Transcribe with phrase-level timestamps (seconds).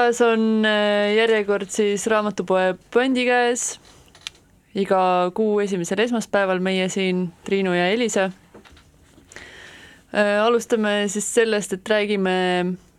[0.00, 3.74] taas on äh, järjekord siis raamatupoe Põndi käes.
[4.74, 5.00] iga
[5.34, 8.30] kuu esimesel esmaspäeval meie siin, Triinu ja Elisa.
[10.42, 12.32] alustame siis sellest, et räägime,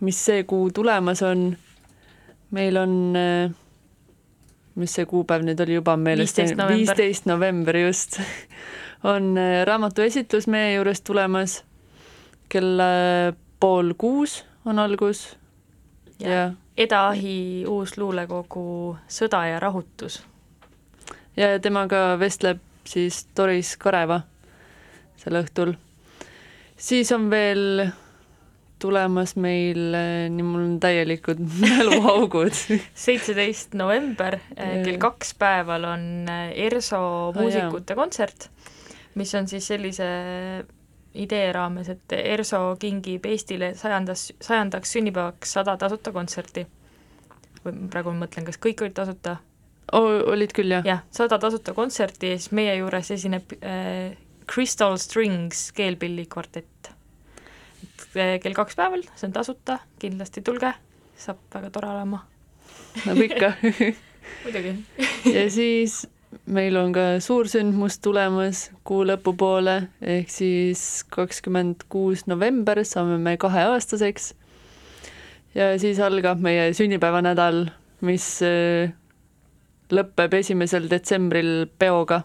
[0.00, 1.56] mis see kuu tulemas on.
[2.50, 2.94] meil on,
[4.74, 6.38] mis see kuupäev nüüd oli juba meelest?
[6.38, 6.76] 15 november.
[6.78, 8.20] viisteist november just
[9.14, 11.62] on äh, raamatuesitlus meie juures tulemas.
[12.48, 15.32] kell äh, pool kuus on algus
[16.22, 16.30] Ja.
[16.30, 20.22] ja, Eda-Ahi uus luulekogu Sõda ja rahutus.
[21.36, 24.22] ja, temaga vestleb siis Doris Kareva
[25.20, 25.74] sel õhtul.
[26.76, 27.92] siis on veel
[28.82, 32.56] tulemas meil, äh, nii mul on täielikud mäluaugud
[32.94, 34.82] seitseteist november Jaa.
[34.82, 37.02] kell kaks päeval on äh, ERSO
[37.36, 38.48] muusikute kontsert,
[39.14, 40.08] mis on siis sellise
[41.14, 46.66] idee raames, et ERSO kingib Eestile sajandas, sajandaks sünnipäevaks sada tasuta kontserti.
[47.64, 49.36] või praegu ma mõtlen, kas kõik olid tasuta?
[49.92, 50.84] olid küll jah?
[50.86, 54.16] jah, sada tasuta kontserti ja siis meie juures esineb äh,
[54.52, 56.90] Crystal Strings keelpillikvartett.
[57.82, 60.72] et äh, kell kaks päeval, see on tasuta, kindlasti tulge,
[61.16, 62.24] saab väga tore olema.
[63.04, 63.52] nagu ikka
[64.44, 64.76] muidugi.
[65.32, 66.06] ja siis
[66.46, 74.34] meil on ka suursündmus tulemas kuu lõpupoole, ehk siis kakskümmend kuus november saame me kaheaastaseks.
[75.54, 77.66] ja siis algab meie sünnipäevanädal,
[78.00, 78.92] mis äh,
[79.92, 82.22] lõpeb esimesel detsembril peoga.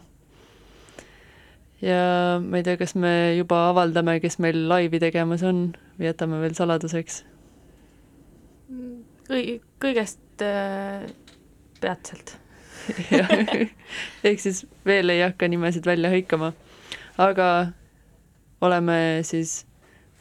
[1.82, 6.40] ja ma ei tea, kas me juba avaldame, kes meil laivi tegemas on või jätame
[6.42, 7.22] veel saladuseks?
[9.28, 11.06] kõi-, kõigest äh,
[11.80, 12.38] peatselt.
[14.28, 16.52] Ehk siis veel ei hakka nimesid välja hõikama.
[17.18, 17.48] aga
[18.60, 19.64] oleme siis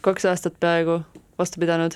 [0.06, 1.02] kaks aastat peaaegu
[1.40, 1.96] vastu pidanud.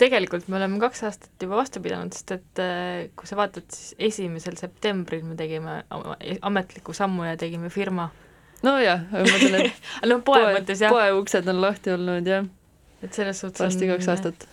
[0.00, 3.94] tegelikult me oleme kaks aastat juba vastu pidanud, sest et äh, kui sa vaatad, siis
[4.10, 5.82] esimesel septembril me tegime
[6.42, 8.10] ametliku sammu ja tegime firma.
[8.62, 12.48] nojah, aga ma mõtlen, et no poe, poe mõttes poe uksed on lahti olnud jah,
[13.02, 14.48] et selles suhtes varsti kaks aastat.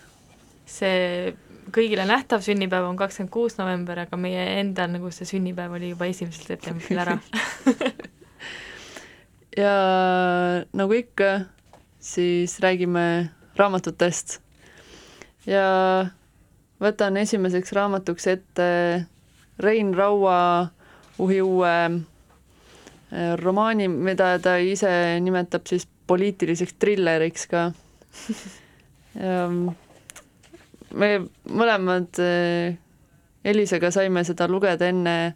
[0.66, 1.34] see
[1.74, 6.10] kõigile nähtav sünnipäev on kakskümmend kuus november, aga meie enda nagu see sünnipäev oli juba
[6.12, 7.18] esimesel septembril ära
[9.64, 9.76] ja
[10.74, 11.32] nagu ikka,
[12.00, 14.40] siis räägime raamatutest.
[15.46, 15.66] ja
[16.82, 18.70] võtan esimeseks raamatuks ette
[19.62, 20.72] Rein Raua
[21.22, 27.72] uhi uue äh, romaani, mida ta ise nimetab siis poliitiliseks trilleriks ka.
[30.94, 31.12] me
[31.50, 32.78] mõlemad äh,
[33.44, 35.34] Elisaga saime seda lugeda enne,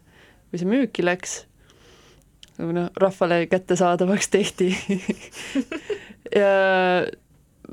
[0.50, 1.40] kui see müüki läks.
[2.56, 4.72] Või noh, rahvale kättesaadavaks tehti.
[6.34, 6.48] Ja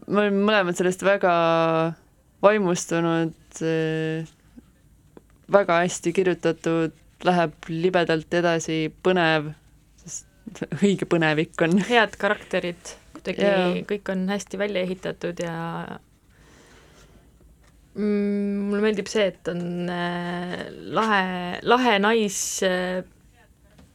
[0.05, 1.31] me olime mõlemad sellest väga
[2.45, 3.61] vaimustunud,
[5.55, 6.93] väga hästi kirjutatud,
[7.25, 9.49] läheb libedalt edasi, põnev,
[10.03, 10.27] sest
[10.83, 11.79] õige põnevik on.
[11.89, 15.55] head karakterid, kuidagi kõik on hästi välja ehitatud ja
[17.95, 20.63] mm, mulle meeldib see, et on äh,
[20.95, 21.23] lahe,
[21.67, 23.03] lahe nais äh,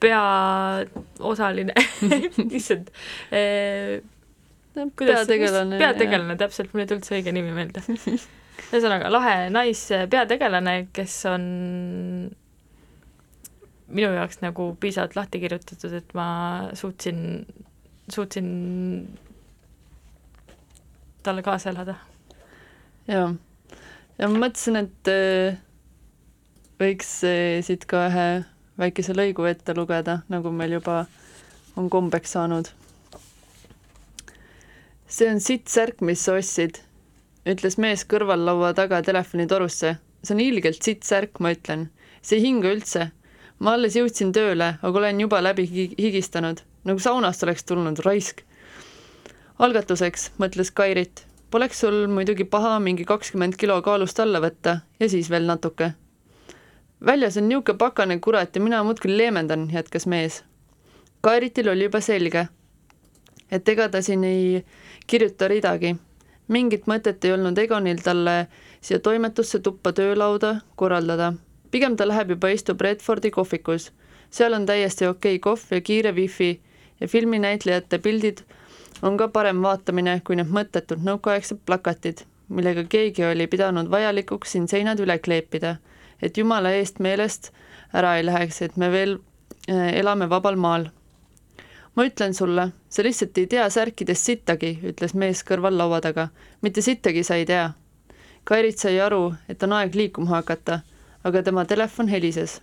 [0.00, 1.74] peaosaline
[2.58, 2.90] issand
[3.34, 3.98] äh,
[4.94, 5.78] kuidas- peategelane.
[5.78, 7.82] peategelane, täpselt, mul ei tulnud see õige nimi meelde.
[8.68, 11.44] ühesõnaga, lahe naispeategelane, kes on
[13.88, 16.28] minu jaoks nagu piisavalt lahti kirjutatud, et ma
[16.76, 17.20] suutsin,
[18.12, 18.48] suutsin
[21.24, 21.94] talle kaasa elada.
[23.08, 23.30] jaa,
[24.18, 25.58] ja ma mõtlesin, et äh,
[26.80, 28.28] võiks äh, siit ka ühe
[28.78, 31.04] väikese lõigu ette lugeda, nagu meil juba
[31.78, 32.70] on kombeks saanud.
[35.08, 36.82] see on sitt särk, mis sa ostsid,
[37.48, 39.96] ütles mees kõrvallaua taga telefonitorusse.
[40.22, 41.88] see on ilgelt sitt särk, ma ütlen.
[42.22, 43.10] see ei hinga üldse.
[43.58, 48.42] ma alles jõudsin tööle, aga olen juba läbi higi- higistanud, nagu saunast oleks tulnud, raisk.
[49.58, 55.30] algatuseks, mõtles Kairit, poleks sul muidugi paha mingi kakskümmend kilo kaalust alla võtta ja siis
[55.30, 55.92] veel natuke.
[57.06, 60.44] väljas on niisugune pakane kurat ja mina muudkui leevendan, jätkas mees.
[61.20, 62.48] Kairitil oli juba selge,
[63.50, 64.64] et ega ta siin ei
[65.06, 65.96] kirjuta ridagi.
[66.48, 68.48] mingit mõtet ei olnud Egonil talle
[68.80, 71.32] siia toimetusse tuppa töölauda korraldada.
[71.70, 73.92] pigem ta läheb juba istub Redfordi kohvikus.
[74.30, 76.60] seal on täiesti okei kohv ja kiire wifi
[77.00, 78.38] ja filminäitlejate pildid
[79.02, 84.68] on ka parem vaatamine kui need mõttetud nõukaaegsed plakatid, millega keegi oli pidanud vajalikuks siin
[84.68, 85.76] seinad üle kleepida,
[86.22, 87.52] et jumala eest meelest
[87.94, 89.18] ära ei läheks, et me veel
[89.70, 90.88] äh, elame vabal maal.
[91.96, 96.28] ma ütlen sulle, sa lihtsalt ei tea särkidest sittagi, ütles mees kõrval laua taga.
[96.62, 97.72] mitte sittagi sa ei tea.
[98.44, 100.80] Kairit sai aru, et on aeg liikuma hakata,
[101.24, 102.60] aga tema telefon helises.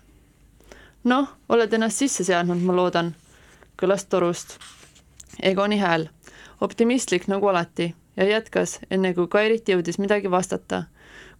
[1.03, 3.15] noh, oled ennast sisse seadnud, ma loodan,
[3.77, 4.57] kõlas torust.
[5.43, 6.07] Egoni hääl,
[6.62, 10.83] optimistlik nagu alati ja jätkas, enne kui Kairit jõudis midagi vastata.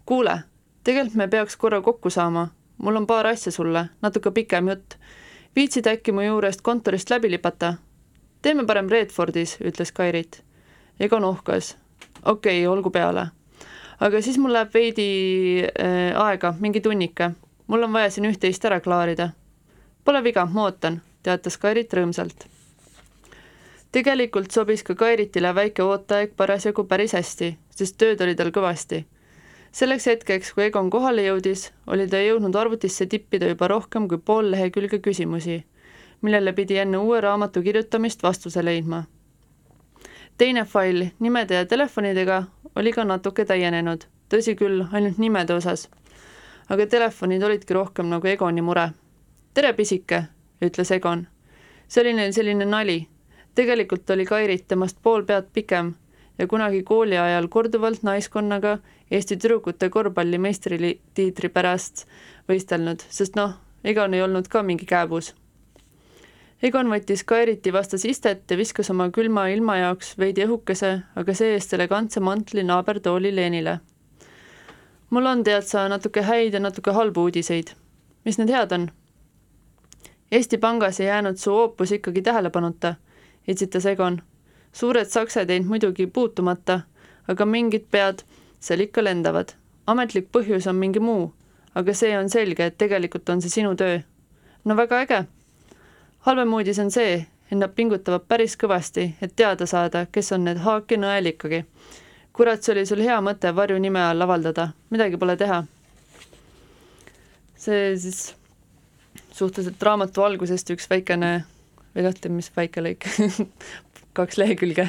[0.06, 0.40] kuule,
[0.84, 4.96] tegelikult me peaks korra kokku saama, mul on paar asja sulle, natuke pikem jutt.
[5.56, 7.74] viitsid äkki mu juurest kontorist läbi lipata?
[8.42, 10.44] teeme parem Redfordis, ütles Kairit.
[11.00, 11.78] Egon ohkas.
[12.26, 13.28] okei okay,, olgu peale.
[14.00, 17.32] aga siis mul läheb veidi äh, aega, mingi tunnike.
[17.68, 19.30] mul on vaja siin üht-teist ära klaarida.
[20.04, 22.55] Pole viga, ma ootan, teatas Kairit rõõmsalt
[23.96, 29.06] tegelikult sobis ka Kairitile väike ooteaeg parasjagu päris hästi, sest tööd oli tal kõvasti.
[29.72, 34.52] selleks hetkeks, kui Egon kohale jõudis, oli ta jõudnud arvutisse tippida juba rohkem kui pool
[34.52, 35.64] lehekülge küsimusi,
[36.22, 39.04] millele pidi enne uue raamatu kirjutamist vastuse leidma.
[40.38, 42.44] teine fail nimede ja telefonidega
[42.76, 45.90] oli ka natuke täienenud, tõsi küll, ainult nimede osas.
[46.70, 48.90] aga telefonid olidki rohkem nagu Egoni mure.
[49.54, 50.24] tere, pisike,
[50.62, 51.28] ütles Egon.
[51.88, 53.15] see oli neil selline nali
[53.56, 55.94] tegelikult oli Kairit temast pool pead pikem
[56.38, 58.78] ja kunagi kooli ajal korduvalt naiskonnaga
[59.12, 62.08] Eesti tüdrukute korvpalli meistritiitri pärast
[62.50, 63.54] võistelnud, sest noh,
[63.86, 65.36] Egon ei olnud ka mingi kääbus.
[66.64, 71.76] Egon võttis Kairiti vastas istet ja viskas oma külma ilma jaoks veidi õhukese, aga see-eest
[71.78, 73.80] elegantse mantli naabertooli Leenile.
[75.10, 77.76] mul on, tead sa, natuke häid ja natuke halbu uudiseid.
[78.26, 78.90] mis need head on?
[80.32, 82.96] Eesti Pangas ei jäänud su oopus ikkagi tähelepanuta
[83.48, 84.22] etsitas Egon.
[84.74, 86.82] suured saksed jäid muidugi puutumata,
[87.28, 88.24] aga mingid pead
[88.60, 89.54] seal ikka lendavad.
[89.88, 91.34] ametlik põhjus on mingi muu,
[91.76, 94.00] aga see on selge, et tegelikult on see sinu töö.
[94.66, 95.26] no väga äge.
[96.20, 100.58] halvem uudis on see, et nad pingutavad päris kõvasti, et teada saada, kes on need
[100.58, 101.66] Haak ja Nõel ikkagi.
[102.34, 105.64] kurat, see oli sul hea mõte varjunime all avaldada, midagi pole teha.
[107.56, 108.36] see siis
[109.32, 111.44] suhteliselt raamatu algusest üks väikene
[111.96, 113.08] või noh, tead, mis väike lõik
[114.18, 114.88] kaks lehekülge.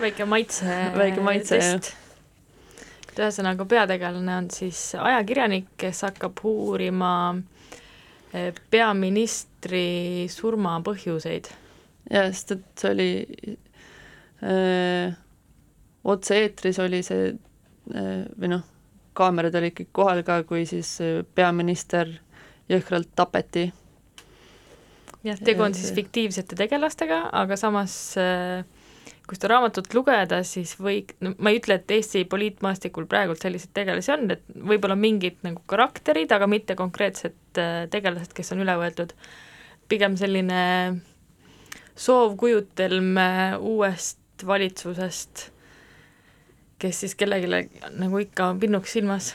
[0.00, 0.74] väike maitse.
[0.96, 1.92] väike maitse, jah.
[3.18, 7.12] ühesõnaga, peategelane on siis ajakirjanik, kes hakkab uurima
[8.32, 11.50] eh, peaministri surma põhjuseid.
[12.10, 13.10] jah, sest et see oli
[14.42, 15.16] öö, äh,
[16.08, 18.62] otse-eetris oli see öö, äh, või noh,
[19.18, 20.96] kaamerad olid kõik kohal ka, kui siis
[21.34, 22.10] peaminister
[22.70, 23.66] jõhkralt tapeti
[25.26, 28.62] jah, tegu on siis fiktiivsete tegelastega, aga samas äh,
[29.28, 33.74] kui seda raamatut lugeda, siis või, no ma ei ütle, et Eesti poliitmaastikul praegult selliseid
[33.76, 38.78] tegelasi on, et võib-olla mingid nagu karakterid, aga mitte konkreetsed äh, tegelased, kes on üle
[38.80, 39.12] võetud.
[39.88, 40.62] pigem selline
[41.96, 45.48] soovkujutelm äh, uuest valitsusest,
[46.78, 49.34] kes siis kellelegi nagu ikka pinnuks silmas.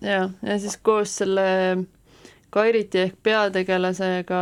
[0.00, 1.46] ja, ja siis koos selle
[2.54, 4.40] Kairiti ehk peategelasega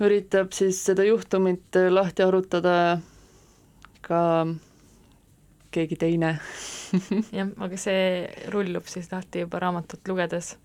[0.00, 2.74] üritab siis seda juhtumit lahti arutada
[4.04, 4.20] ka
[5.70, 6.34] keegi teine.
[7.36, 8.04] Jah, aga see
[8.52, 10.56] rullub siis lahti juba raamatut lugedes.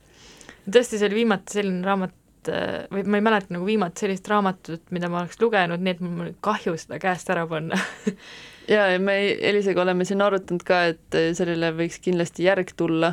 [0.65, 2.15] tõesti, see oli viimati selline raamat,
[2.93, 6.25] või ma ei mäleta nagu viimati sellist raamatut, mida ma oleks lugenud, nii et mul
[6.25, 7.79] oli kahju seda käest ära panna.
[8.65, 9.13] Ja, ja me
[9.45, 13.11] Elisega oleme siin arutanud ka, et sellele võiks kindlasti järg tulla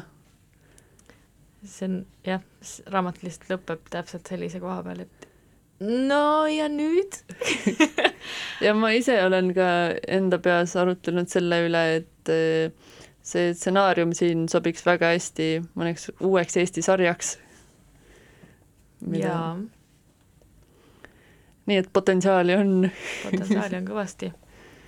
[1.65, 2.43] see on jah,
[2.91, 5.29] raamat lihtsalt lõpeb täpselt sellise koha peal, et
[5.83, 7.17] no ja nüüd
[8.67, 9.69] ja ma ise olen ka
[10.11, 15.49] enda peas arutlenud selle üle, et eh, see stsenaarium siin sobiks väga hästi
[15.79, 17.37] mõneks uueks Eesti sarjaks.
[19.19, 19.57] jaa.
[21.67, 22.75] nii et potentsiaali on
[23.23, 24.33] potentsiaali on kõvasti.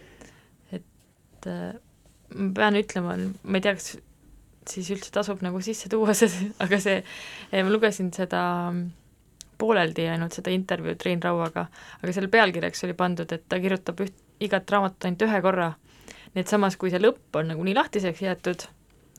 [0.78, 1.70] et äh,
[2.34, 3.94] ma pean ütlema, ma ei tea, kas
[4.70, 7.00] siis üldse tasub nagu sisse tuua see, aga see,
[7.54, 8.44] ma lugesin seda
[9.58, 11.66] pooleldi ainult seda intervjuud Rein Rauaga,
[12.02, 15.74] aga selle pealkirjaks oli pandud, et ta kirjutab üht, igat raamatut ainult ühe korra.
[16.34, 18.64] nii et samas, kui see lõpp on nagu nii lahtiseks jäetud,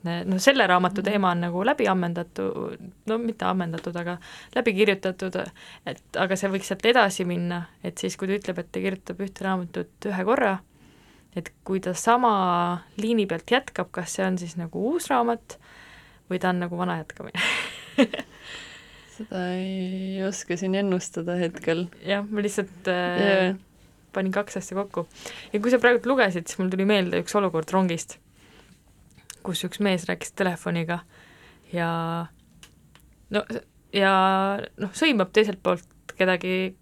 [0.03, 1.09] noh, selle raamatu mhm.
[1.09, 4.17] teema on nagu läbi ammendatud, no mitte ammendatud, aga
[4.55, 5.39] läbi kirjutatud,
[5.87, 9.23] et aga see võiks sealt edasi minna, et siis, kui ta ütleb, et ta kirjutab
[9.23, 10.57] ühte raamatut ühe korra,
[11.35, 12.31] et kui ta sama
[13.01, 15.57] liini pealt jätkab, kas see on siis nagu uus raamat
[16.31, 17.41] või ta on nagu vana jätkamine
[19.15, 21.85] seda ei oska siin ennustada hetkel.
[22.05, 23.57] jah, ma lihtsalt äh, yeah.
[24.15, 25.05] panin kaks asja kokku.
[25.53, 28.17] ja kui sa praegu lugesid, siis mul tuli meelde üks olukord rongist,
[29.45, 31.01] kus üks mees rääkis telefoniga
[31.73, 31.91] ja
[33.35, 33.45] no
[33.95, 34.15] ja
[34.79, 36.75] noh, sõimab teiselt poolt kedagi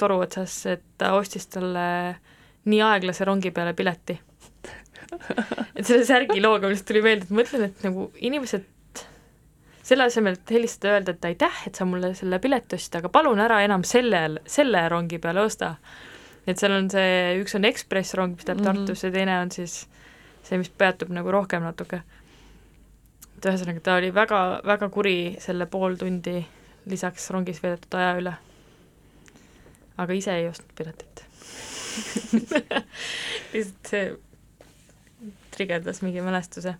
[0.00, 2.20] toru otsas, et ta ostis talle äh,
[2.64, 4.18] nii aeglase rongi peale pileti.
[5.76, 8.66] et selle särgi looga mul tuli meelde, et mõtlen, et nagu inimesed
[9.90, 13.40] selle asemel, et helistada öelda, et aitäh, et sa mulle selle pileti ostsid, aga palun
[13.42, 15.74] ära enam selle, selle rongi peale osta.
[16.46, 18.86] et seal on see, üks on Ekspress rong, mis läheb mm -hmm.
[18.86, 19.86] Tartusse, teine on siis
[20.42, 22.02] see, mis peatub nagu rohkem natuke.
[23.36, 26.46] et ühesõnaga, ta oli väga, väga kuri selle pool tundi
[26.86, 28.34] lisaks rongis veedetud aja üle.
[29.96, 31.29] aga ise ei ostnud piletit
[33.52, 34.04] lihtsalt see
[35.54, 36.76] trigerdas mingi mälestuse.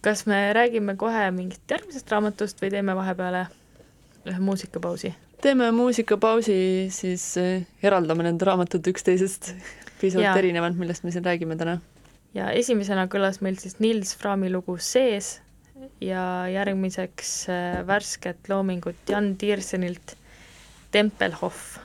[0.00, 3.46] Kas me räägime kohe mingist järgmisest raamatust või teeme vahepeale
[4.30, 5.14] ühe muusikapausi?
[5.42, 6.54] teeme muusikapausi,
[6.94, 9.52] siis eh, eraldame need raamatud üksteisest.
[9.98, 11.80] Pisut erinevad, millest me siin räägime täna.
[12.34, 15.40] ja esimesena kõlas meil siis Nils Frami lugu Sees
[16.00, 20.16] ja järgmiseks eh, värsket loomingut Jan Tiersenilt
[20.90, 21.78] Tempelhof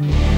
[0.00, 0.29] Mm-hmm.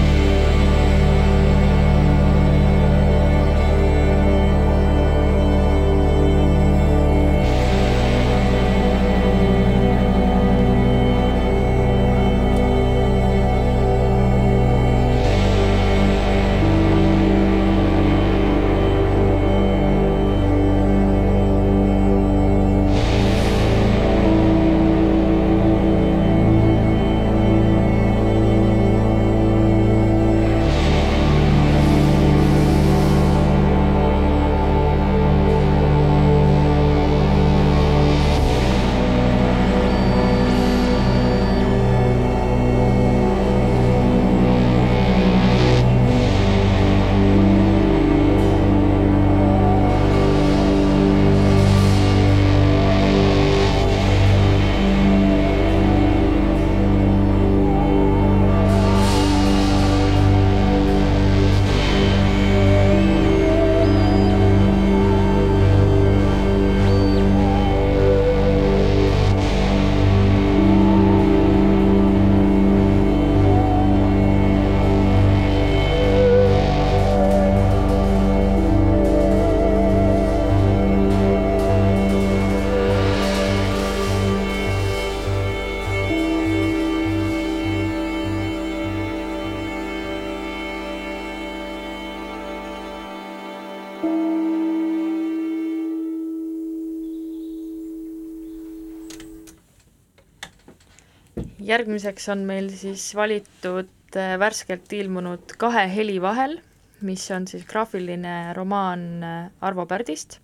[101.66, 106.58] Järgmiseks on meil siis valitud äh, värskelt ilmunud Kahe heli vahel,
[107.06, 110.38] mis on siis graafiline romaan äh, Arvo Pärdist,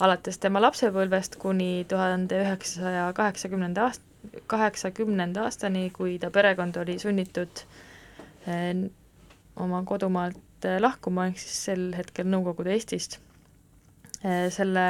[0.00, 4.04] alates tema lapsepõlvest kuni tuhande üheksasaja kaheksakümnenda aast-,
[4.50, 7.64] kaheksakümnenda aastani, kui ta perekond oli sunnitud
[8.48, 8.72] äh,
[9.56, 10.44] oma kodumaalt
[10.80, 13.20] lahkuma, ehk siis sel hetkel Nõukogude Eestist.
[14.50, 14.84] selle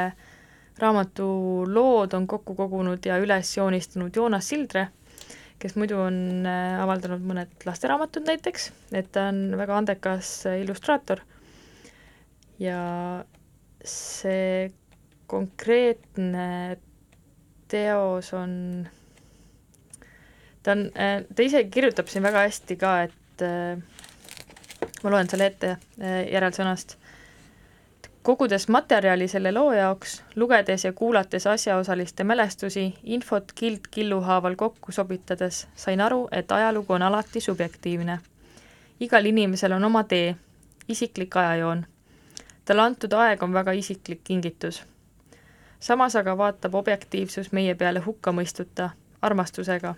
[0.80, 1.26] raamatu
[1.68, 4.86] lood on kokku kogunud ja üles joonistanud Joonas Sildre
[5.62, 11.22] kes muidu on äh, avaldanud mõned lasteraamatud näiteks, et ta on väga andekas äh, illustraator.
[12.62, 12.78] Ja
[13.86, 14.70] see
[15.30, 16.78] konkreetne
[17.70, 18.52] teos on,
[20.62, 23.14] ta on, äh, ta ise kirjutab siin väga hästi ka, et
[25.04, 26.96] ma loen selle ette järelsõnast
[28.28, 34.92] kogudes materjali selle loo jaoks, lugedes ja kuulates asjaosaliste mälestusi, infot kild killu haaval kokku
[34.92, 38.18] sobitades, sain aru, et ajalugu on alati subjektiivne.
[39.00, 40.36] igal inimesel on oma tee,
[40.88, 41.86] isiklik ajajoon.
[42.64, 44.82] talle antud aeg on väga isiklik kingitus.
[45.80, 48.90] samas aga vaatab objektiivsus meie peale hukkamõistuta,
[49.22, 49.94] armastusega.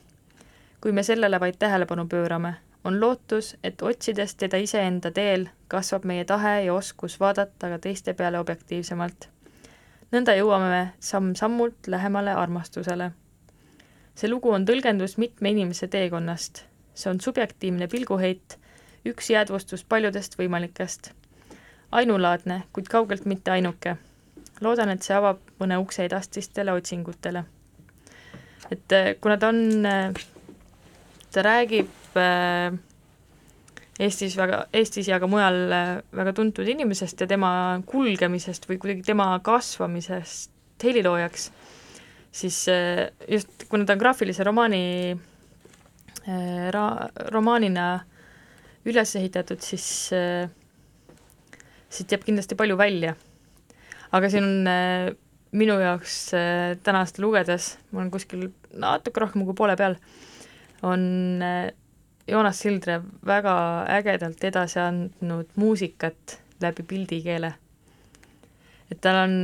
[0.81, 6.25] kui me sellele vaid tähelepanu pöörame on lootus, et otsides teda iseenda teel, kasvab meie
[6.25, 9.29] tahe ja oskus vaadata ka teiste peale objektiivsemalt.
[10.13, 13.11] nõnda jõuame me samm-sammult lähemale armastusele.
[14.15, 16.65] see lugu on tõlgendus mitme inimese teekonnast.
[16.95, 18.59] see on subjektiivne pilguheit,
[19.07, 21.13] üks jäädvustus paljudest võimalikest.
[21.93, 23.97] ainulaadne, kuid kaugelt mitte ainuke.
[24.61, 27.45] loodan, et see avab mõne ukse edastistele otsingutele.
[28.71, 30.15] et eh, kuna ta on, eh,
[31.33, 32.00] ta räägib
[34.01, 37.51] Eestis väga, Eestis ja ka mujal äh, väga tuntud inimesest ja tema
[37.89, 41.51] kulgemisest või kuidagi tema kasvamisest heliloojaks,
[42.33, 44.85] siis äh, just, kuna ta on graafilise romaani
[46.73, 47.87] ra-, romaanina
[48.89, 49.85] üles ehitatud, siis
[51.91, 53.15] siit jääb kindlasti palju välja.
[54.13, 54.71] aga siin on
[55.53, 56.17] minu jaoks
[56.85, 59.97] täna seda lugedes, ma olen kuskil natuke rohkem kui poole peal,
[60.87, 61.33] on
[62.31, 63.55] Joonas Sildre väga
[63.99, 67.53] ägedalt edasi andnud muusikat läbi pildikeele.
[68.91, 69.35] et tal on,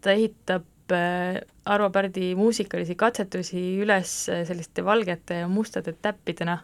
[0.00, 6.58] ta ehitab äh, Arvo Pärdi muusikalisi katsetusi üles selliste valgete ja mustade täppidena.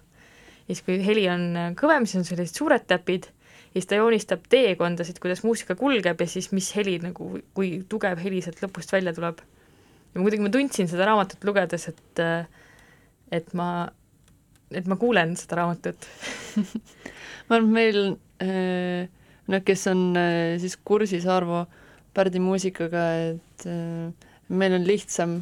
[0.68, 3.30] ja siis, kui heli on kõvem, siis on sellised suured täpid
[3.68, 8.20] ja siis ta joonistab teekondasid, kuidas muusika kulgeb ja siis mis heli nagu, kui tugev
[8.22, 9.42] heli sealt lõpust välja tuleb.
[10.14, 12.22] ja muidugi ma tundsin seda raamatut lugedes, et
[13.32, 13.88] et ma
[14.70, 16.06] et ma kuulen seda raamatut
[17.48, 18.00] ma arvan, et meil
[18.44, 19.08] äh,
[19.48, 21.64] noh, kes on äh, siis kursis Arvo
[22.14, 25.38] Pärdi muusikaga, et äh, meil on lihtsam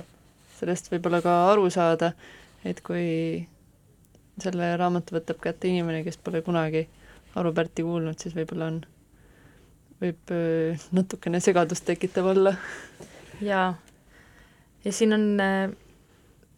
[0.58, 2.12] sellest võib-olla ka aru saada,
[2.66, 3.46] et kui
[4.42, 6.86] selle raamatu võtab kätte inimene, kes pole kunagi
[7.36, 8.82] Arvo Pärti kuulnud, siis võib-olla on,
[10.02, 10.36] võib
[10.96, 12.54] natukene segadust tekitav olla.
[13.44, 13.72] jaa,
[14.84, 15.85] ja siin on äh, Äh,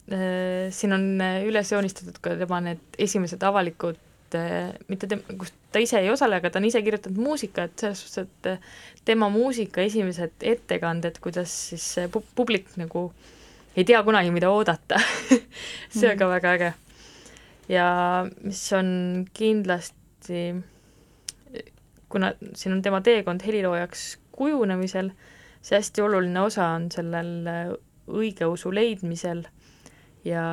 [0.09, 3.97] siin on äh, üles joonistatud ka tema need esimesed avalikud
[4.37, 7.83] äh, mitte tem-, kus ta ise ei osale, aga ta on ise kirjutanud muusika, et
[7.83, 8.71] selles suhtes, et äh,
[9.05, 13.11] tema muusika esimesed ettekanded, kuidas siis pu-, publik nagu
[13.77, 14.97] ei tea kunagi, mida oodata.
[15.93, 16.71] See on ka väga äge.
[17.69, 17.89] ja
[18.41, 18.89] mis on
[19.33, 20.55] kindlasti,
[22.09, 25.13] kuna siin on tema teekond heliloojaks kujunemisel,
[25.61, 27.77] see hästi oluline osa on sellel
[28.09, 29.45] õigeusu leidmisel
[30.27, 30.43] ja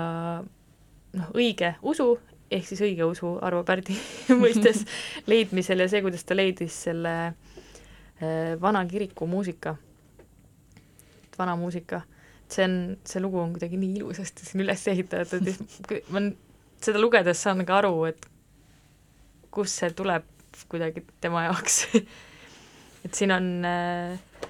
[1.16, 2.14] noh, õige usu
[2.50, 3.96] ehk siis õigeusu Arvo Pärdi
[4.42, 4.84] mõistes
[5.30, 9.76] leidmisel ja see, kuidas ta leidis selle äh, vana kiriku muusika,
[11.38, 12.02] vana muusika,
[12.48, 16.22] see on, see lugu on kuidagi nii ilusasti siin üles ehitatud, et ma
[16.82, 18.30] seda lugedes saan ka aru, et
[19.54, 20.26] kust see tuleb
[20.70, 21.82] kuidagi tema jaoks.
[23.04, 24.46] Et siin on, äh,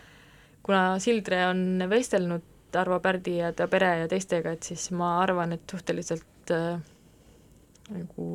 [0.65, 2.45] kuna Sildre on vestelnud
[2.81, 6.81] Arvo Pärdi ja ta pere ja teistega, et siis ma arvan, et suhteliselt äh,
[7.93, 8.27] nagu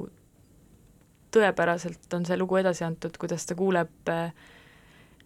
[1.31, 4.11] tõepäraselt on see lugu edasi antud, kuidas ta kuuleb,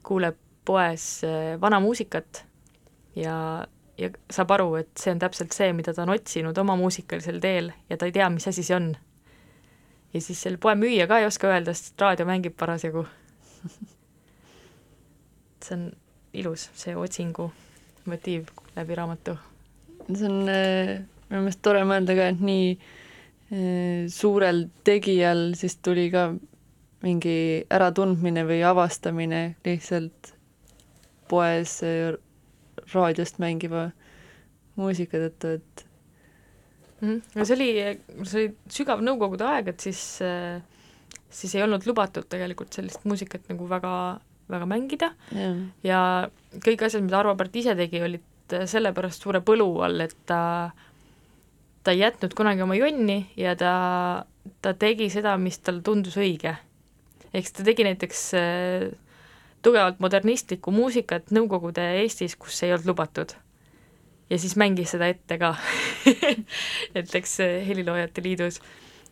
[0.05, 2.43] kuuleb poes äh, vana muusikat
[3.17, 3.65] ja,
[3.97, 7.71] ja saab aru, et see on täpselt see, mida ta on otsinud oma muusikalisel teel
[7.89, 8.93] ja ta ei tea, mis asi see on.
[10.13, 13.05] ja siis selle poe müüja ka ei oska öelda, sest raadio mängib parasjagu.
[15.65, 15.85] see on
[16.33, 17.51] ilus, see otsingu
[18.09, 19.37] motiiv läbi raamatu.
[20.13, 26.09] see on äh, minu meelest tore mõelda ka, et nii äh, suurel tegijal siis tuli
[26.13, 26.27] ka
[27.05, 30.33] mingi äratundmine või avastamine lihtsalt
[31.29, 32.13] poes äh,
[32.93, 33.89] raadiost mängiva
[34.75, 35.85] muusika tõttu, et
[37.01, 37.09] mm.
[37.09, 37.21] -hmm.
[37.35, 37.69] no see oli,
[38.27, 40.01] see oli sügav nõukogude aeg, et siis,
[41.29, 43.95] siis ei olnud lubatud tegelikult sellist muusikat nagu väga
[44.51, 45.51] väga mängida ja,
[45.83, 45.99] ja
[46.63, 48.23] kõik asjad, mida Arvo Pärt ise tegi, olid
[48.69, 50.71] sellepärast suure põlu all, et ta,
[51.83, 53.73] ta ei jätnud kunagi oma jonni ja ta,
[54.61, 56.55] ta tegi seda, mis talle tundus õige.
[57.33, 58.85] ehk siis ta tegi näiteks äh,
[59.65, 63.33] tugevalt modernistlikku muusikat Nõukogude Eestis, kus ei olnud lubatud.
[64.29, 65.55] ja siis mängis seda ette ka
[66.95, 68.61] näiteks äh, Heliloojate Liidus,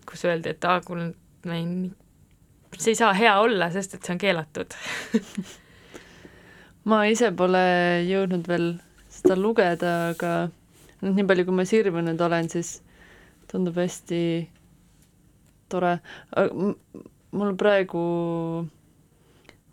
[0.05, 1.13] kus öeldi, et aa, kuule,
[1.49, 1.65] ei
[2.79, 4.75] see ei saa hea olla, sest et see on keelatud
[6.89, 7.63] ma ise pole
[8.07, 8.67] jõudnud veel
[9.13, 10.33] seda lugeda, aga
[11.03, 12.75] noh, nii palju, kui ma sirvinud olen, siis
[13.51, 14.21] tundub hästi
[15.71, 15.97] tore.
[17.33, 18.03] mul praegu,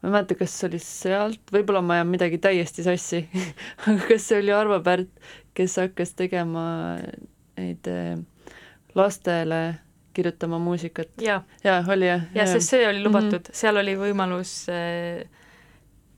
[0.01, 3.25] ma ei mäleta, kas see oli sealt, võib-olla ma ajan midagi täiesti sassi
[3.87, 5.11] aga kas see oli Arvo Pärt,
[5.57, 6.65] kes hakkas tegema
[7.59, 8.17] neid eh,
[8.97, 9.63] lastele
[10.13, 11.13] kirjutama muusikat.
[11.21, 12.25] jaa ja, oli jah?
[12.35, 13.61] jah, sest see oli lubatud mm, -hmm.
[13.63, 15.27] seal oli võimalus äh,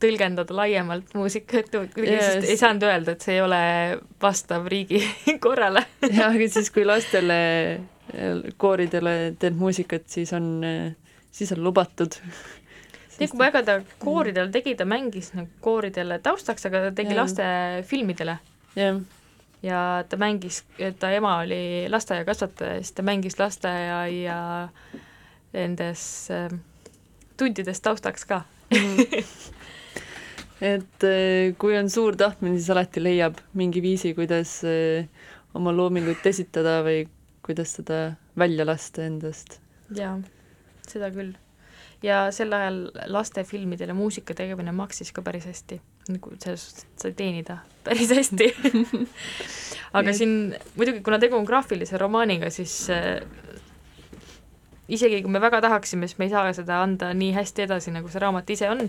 [0.02, 2.42] tõlgendada laiemalt muusikat, yes.
[2.42, 3.60] ei saanud öelda, et see ei ole
[4.22, 5.02] vastav riigi
[5.44, 7.38] korrale jah, aga siis, kui lastele,
[8.58, 10.50] kooridele teed muusikat, siis on,
[11.30, 12.18] siis on lubatud.
[13.20, 17.22] nii, kui väga ta kooridel tegi, ta mängis nagu kooridele taustaks, aga ta tegi ja.
[17.22, 18.38] lastefilmidele.
[18.76, 19.02] jah
[19.62, 20.64] ja ta mängis,
[20.98, 24.68] ta ema oli lasteaiakasvataja, siis ta mängis lasteaia
[25.52, 26.50] nendes äh,
[27.36, 28.42] tundides taustaks ka
[30.72, 35.06] et äh, kui on suur tahtmine, siis alati leiab mingi viisi, kuidas äh,
[35.54, 37.06] oma loomingut esitada või
[37.42, 38.02] kuidas seda
[38.38, 39.60] välja lasta endast.
[39.94, 40.18] jaa,
[40.88, 41.34] seda küll.
[42.02, 47.12] ja sel ajal lastefilmidele muusika tegemine maksis ka päris hästi nagu selles suhtes, et sai
[47.18, 48.50] teenida päris hästi
[49.98, 53.20] aga siin muidugi, kuna tegu on graafilise romaaniga, siis äh,
[54.92, 58.10] isegi kui me väga tahaksime, siis me ei saa seda anda nii hästi edasi, nagu
[58.12, 58.86] see raamat ise on.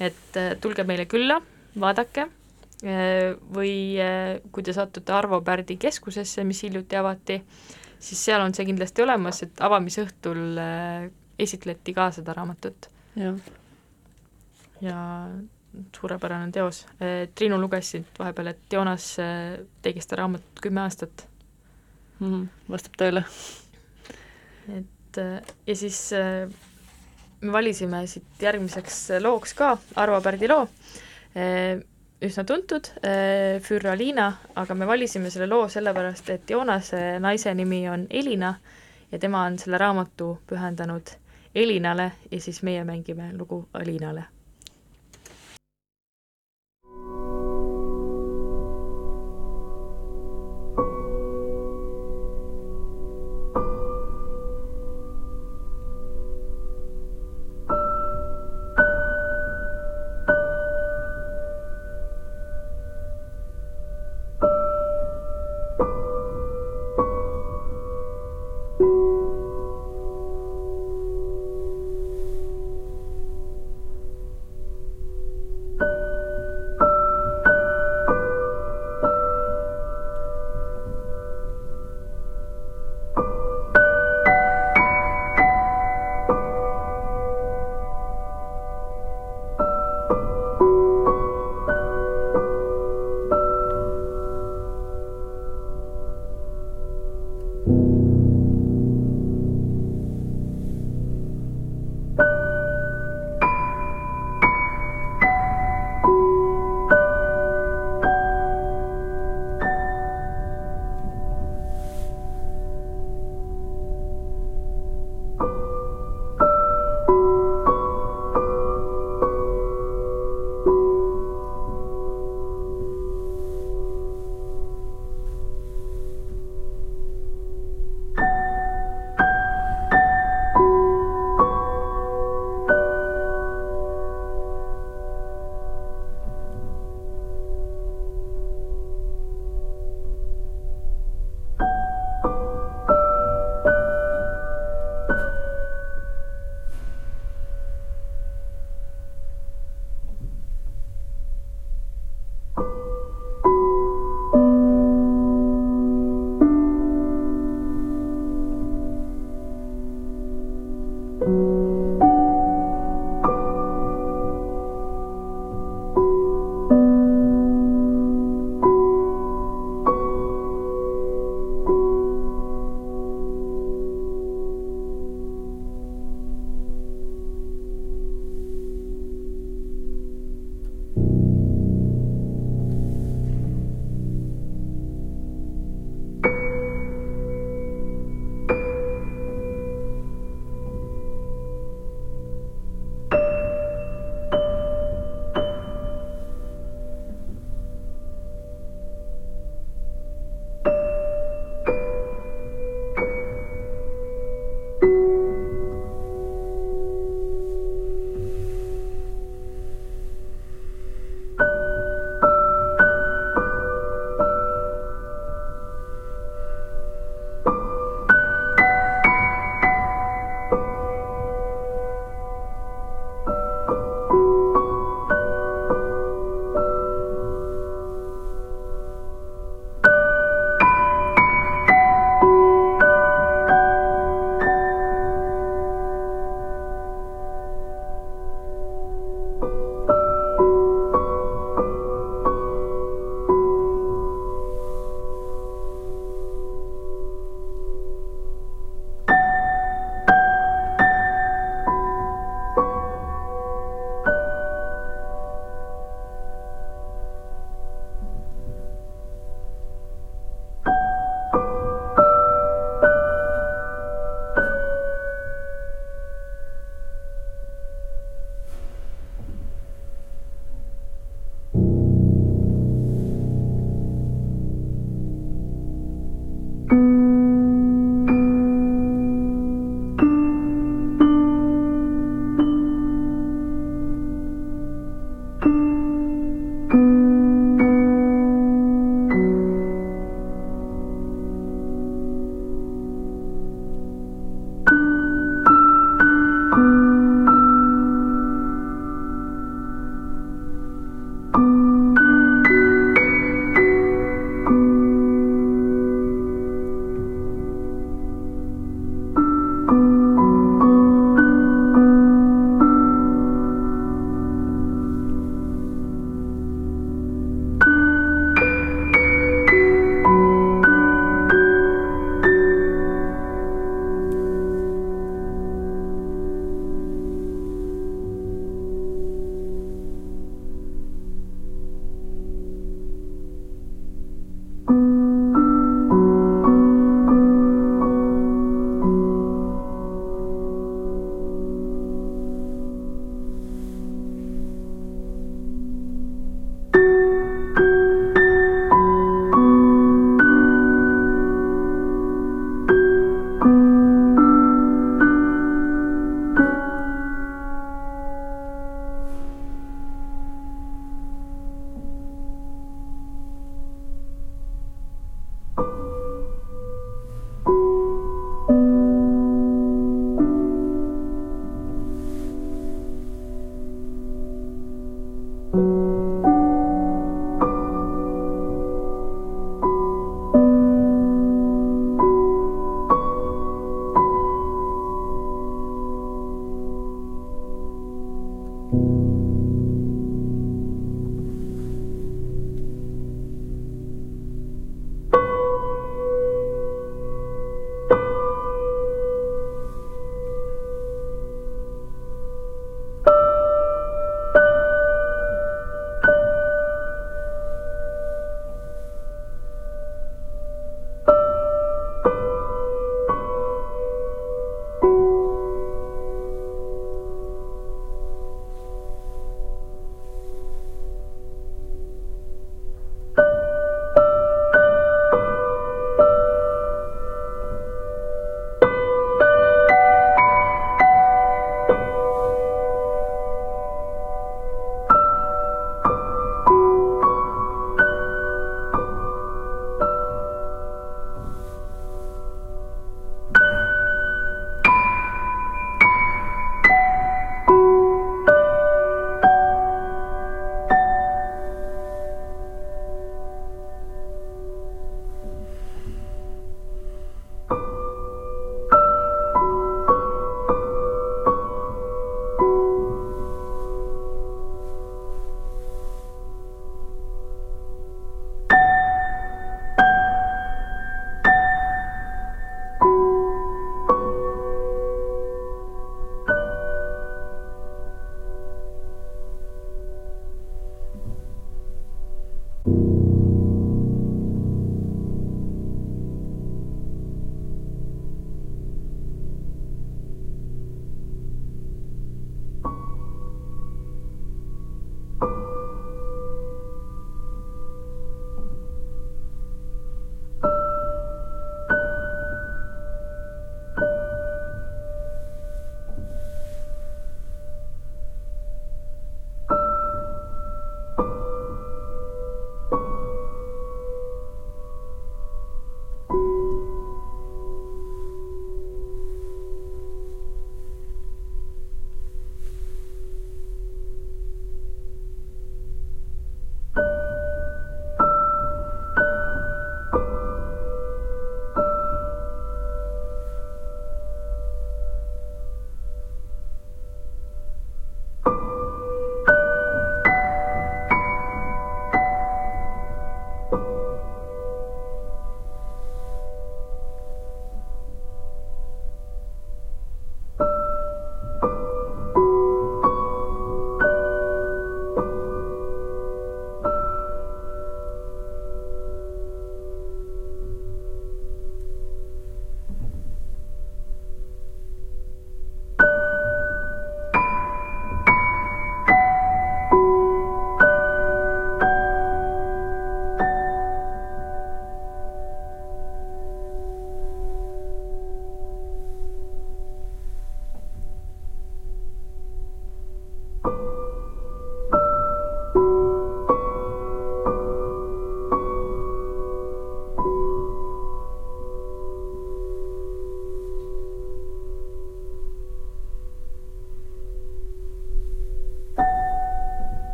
[0.00, 1.38] et äh, tulge meile külla,
[1.80, 3.74] vaadake äh, või
[4.52, 7.40] kui te satute Arvo Pärdi keskusesse, mis hiljuti avati,
[7.98, 10.58] siis seal on see kindlasti olemas, et avamisõhtul
[11.38, 12.88] esitleti ka seda raamatut.
[13.18, 13.34] ja,
[14.80, 14.98] ja
[15.96, 16.86] suurepärane teos.
[17.00, 21.26] Eh, Triinu luges siit vahepeal, et Joonas eh, tegi seda raamatut kümme aastat
[22.18, 22.26] mm.
[22.26, 23.24] -hmm, vastab tõele.
[24.76, 26.10] et eh, ja siis
[27.40, 30.68] me valisime siit järgmiseks looks ka Arvo Pärdi loo,
[32.24, 32.88] üsna tuntud,
[33.60, 38.54] Für Alina, aga me valisime selle loo sellepärast, et Joonase naise nimi on Elina
[39.12, 41.18] ja tema on selle raamatu pühendanud
[41.54, 44.24] Elinale ja siis meie mängime lugu Alinale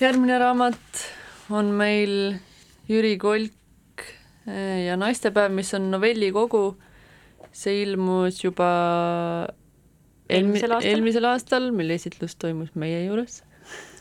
[0.00, 1.02] järgmine raamat
[1.54, 2.34] on meil
[2.88, 4.02] Jüri Kolk
[4.48, 6.76] eh, ja naistepäev, mis on novellikogu.
[7.54, 8.66] see ilmus juba
[10.26, 10.90] eelmi- Eelmisel aastal?
[10.90, 13.44] eelmisel aastal, mil esitlus toimus meie juures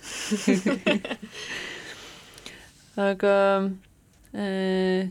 [3.10, 3.36] aga
[4.34, 5.10] äh,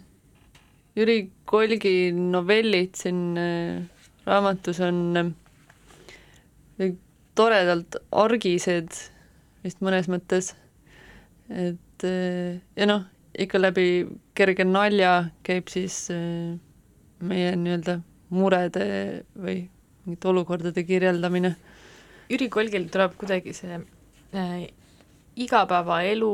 [0.97, 3.83] Jüri Kolgi novellid siin äh,
[4.27, 5.31] raamatus on äh,
[7.39, 8.91] toredalt argised
[9.63, 10.55] vist mõnes mõttes.
[11.51, 13.07] Et äh, ja noh,
[13.39, 13.87] ikka läbi
[14.37, 16.55] kerge nalja käib siis äh,
[17.23, 17.99] meie nii-öelda
[18.33, 18.87] murede
[19.37, 19.67] või
[20.05, 21.55] mingite olukordade kirjeldamine.
[22.33, 24.65] Jüri Kolgil tuleb kuidagi see äh,
[25.37, 26.33] igapäevaelu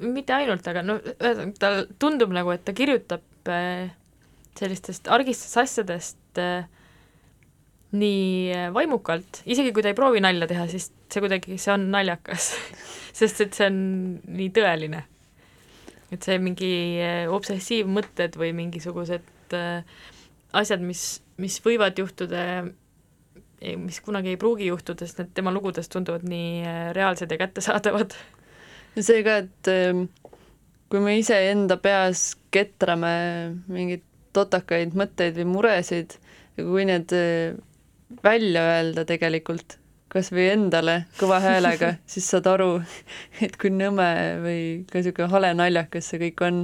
[0.00, 3.90] mitte ainult, aga no ühesõnaga tal tundub nagu, et ta kirjutab äh,
[4.58, 6.68] sellistest argistest asjadest äh,
[7.96, 12.52] nii vaimukalt, isegi kui ta ei proovi nalja teha, siis see kuidagi, see on naljakas
[13.20, 13.80] sest et see on
[14.30, 15.04] nii tõeline.
[16.10, 16.72] et see mingi
[17.02, 19.82] äh, obsessiivmõtted või mingisugused äh,
[20.58, 22.64] asjad, mis, mis võivad juhtuda,
[23.78, 26.64] mis kunagi ei pruugi juhtuda, sest need tema lugudes tunduvad nii
[26.96, 28.16] reaalsed ja kättesaadavad
[28.96, 29.70] ja see ka, et
[30.90, 33.12] kui me iseenda peas ketrame
[33.70, 34.02] mingeid
[34.34, 36.16] totakaid mõtteid või muresid
[36.56, 37.14] ja kui need
[38.24, 39.76] välja öelda tegelikult,
[40.10, 42.70] kas või endale kõva häälega, siis saad aru,
[43.44, 44.10] et kui nõme
[44.42, 46.62] või ka niisugune hale naljakas see kõik on.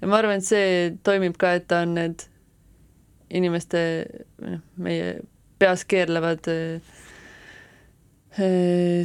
[0.00, 2.26] ja ma arvan, et see toimib ka, et ta on need
[3.30, 3.80] inimeste,
[4.42, 5.20] noh, meie
[5.60, 6.92] peas keerlevad äh,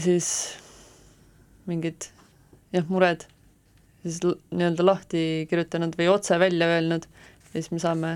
[0.01, 0.29] siis
[1.65, 2.09] mingid
[2.73, 3.25] jah, mured
[4.05, 8.11] siis nii-öelda lahti kirjutanud või otse välja öelnud ja siis me saame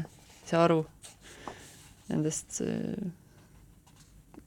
[0.46, 0.84] ise aru
[2.10, 2.62] nendest,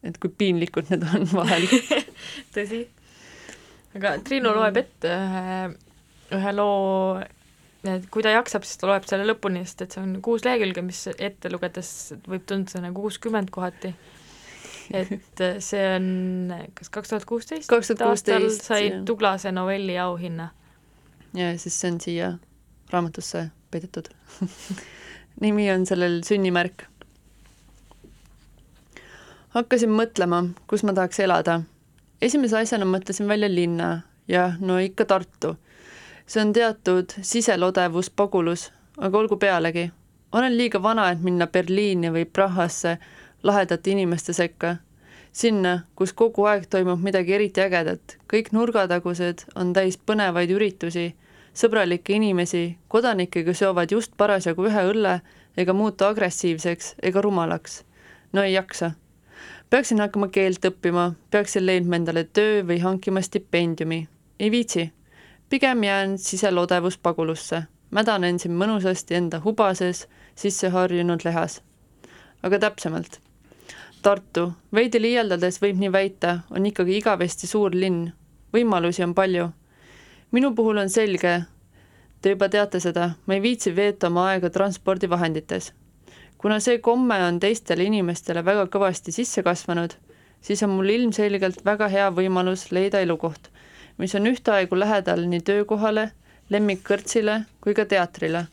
[0.03, 1.69] et kui piinlikud need on vahel.
[2.55, 2.85] tõsi.
[3.99, 5.59] aga Triinu loeb ette ühe,
[6.39, 7.21] ühe loo,
[7.89, 10.85] et kui ta jaksab, siis ta loeb selle lõpuni, sest et see on kuus lehekülge,
[10.87, 11.93] mis ette lugedes
[12.27, 13.95] võib tunduda nagu kuuskümmend kohati.
[14.93, 16.09] et see on
[16.75, 19.05] kas kaks tuhat kuusteist 2016, sai jah.
[19.07, 20.51] Tuglase novelli auhinna.
[21.39, 22.33] ja siis see on siia
[22.93, 24.11] raamatusse peidetud
[25.41, 26.87] nimi on sellel sünnimärk.
[29.53, 31.61] Hakkasin mõtlema, kus ma tahaks elada.
[32.23, 35.57] esimese asjana mõtlesin välja linna ja no ikka Tartu.
[36.27, 39.91] see on teatud siselodevus, pagulus, aga olgu pealegi.
[40.33, 42.99] olen liiga vana, et minna Berliini või Prahasse
[43.43, 44.77] lahedate inimeste sekka.
[45.33, 51.15] sinna, kus kogu aeg toimub midagi eriti ägedat, kõik nurgatagused on täis põnevaid üritusi,
[51.55, 55.21] sõbralikke inimesi, kodanikke, kes joovad just parasjagu ühe õlle
[55.57, 57.85] ega muutu agressiivseks ega rumalaks.
[58.33, 58.93] no ei jaksa
[59.73, 64.09] peaksin hakkama keelt õppima, peaksin leidma endale töö või hankima stipendiumi.
[64.41, 64.93] ei viitsi.
[65.49, 71.63] pigem jään siselodevuspagulusse, mädanen siin mõnusasti enda hubases, sisse harjunud lehas.
[72.43, 73.21] aga täpsemalt.
[74.03, 78.13] Tartu, veidi liialdades võib nii väita, on ikkagi igavesti suur linn.
[78.53, 79.51] võimalusi on palju.
[80.33, 81.45] minu puhul on selge,
[82.21, 85.73] te juba teate seda, ma ei viitsi veeta oma aega transpordivahendites
[86.43, 89.93] kuna see komme on teistele inimestele väga kõvasti sisse kasvanud,
[90.43, 93.47] siis on mul ilmselgelt väga hea võimalus leida elukoht,
[93.99, 96.09] mis on ühtaegu lähedal nii töökohale,
[96.51, 98.47] lemmikkõrtsile kui ka teatrile.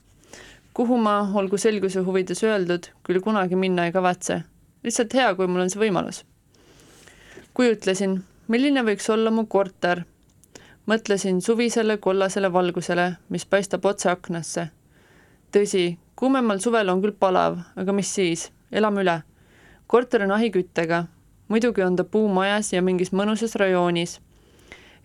[0.73, 4.41] kuhu ma, olgu selguse huvides öeldud, küll kunagi minna ei kavatse.
[4.83, 6.23] lihtsalt hea, kui mul on see võimalus.
[7.53, 10.03] kujutlesin, milline võiks olla mu korter.
[10.85, 14.69] mõtlesin suvisele kollasele valgusele, mis paistab otse aknasse.
[15.51, 19.21] tõsi, kuumemal suvel on küll palav, aga mis siis, elame üle.
[19.87, 21.05] korter on ahiküttega,
[21.47, 24.19] muidugi on ta puumajas ja mingis mõnusas rajoonis.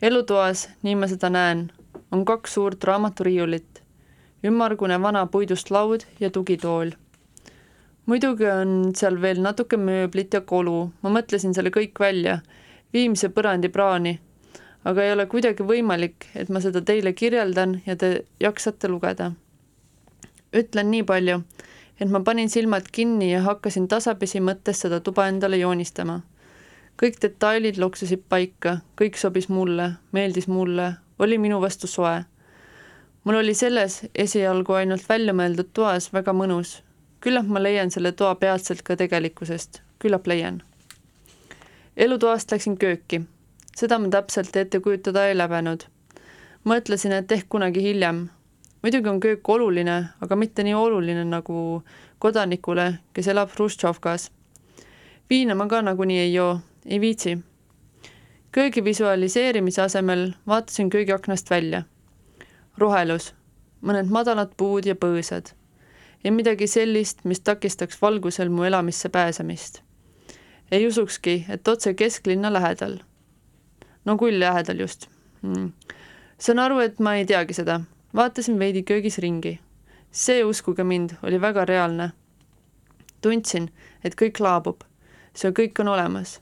[0.03, 1.71] elutoas, nii ma seda näen,
[2.11, 3.83] on kaks suurt raamaturiiulit,
[4.45, 6.91] ümmargune vana puidust laud ja tugitool.
[8.07, 12.41] muidugi on seal veel natuke mööblit ja kolu, ma mõtlesin selle kõik välja,
[12.93, 14.19] viimse põrandi praani,
[14.85, 19.31] aga ei ole kuidagi võimalik, et ma seda teile kirjeldan ja te jaksate lugeda
[20.55, 21.41] ütlen nii palju,
[22.01, 26.21] et ma panin silmad kinni ja hakkasin tasapisi mõttes seda tuba endale joonistama.
[27.03, 32.25] kõik detailid loksusid paika, kõik sobis mulle, meeldis mulle, oli minu vastu soe.
[33.25, 36.83] mul oli selles esialgu ainult välja mõeldud toas väga mõnus.
[37.21, 40.63] küllap ma leian selle toa peatselt ka tegelikkusest, küllap leian.
[41.97, 43.23] elutoast läksin kööki.
[43.77, 45.85] seda ma täpselt ette kujutada ei läbenud.
[46.65, 48.29] mõtlesin, et ehk kunagi hiljem,
[48.85, 51.83] muidugi on köök oluline, aga mitte nii oluline nagu
[52.19, 54.31] kodanikule, kes elab Hruštšovkas.
[55.31, 57.39] viina ma ka nagunii ei joo, ei viitsi.
[58.53, 61.83] köögi visualiseerimise asemel vaatasin köögiaknast välja.
[62.79, 63.35] rohelus,
[63.83, 65.55] mõned madalad puud ja põõsad.
[66.25, 69.83] ja midagi sellist, mis takistaks valgusel mu elamisse pääsemist.
[70.73, 72.99] ei usukski, et otse kesklinna lähedal.
[74.05, 75.09] no küll lähedal just
[75.43, 75.73] hmm..
[76.39, 77.81] saan aru, et ma ei teagi seda.
[78.17, 79.61] Vaatasin veidi köögis ringi.
[80.11, 82.11] see, uskuge mind, oli väga reaalne.
[83.21, 83.71] tundsin,
[84.05, 84.85] et kõik laabub.
[85.35, 86.41] see kõik on olemas